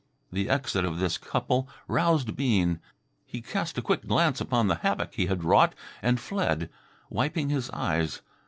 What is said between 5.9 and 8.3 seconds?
and fled, wiping his eyes.